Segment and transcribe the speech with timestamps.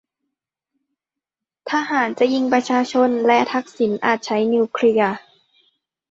[1.71, 5.17] ทหารจะยิงประชาชน และทักษิณอาจใช้นิวเคลียร์!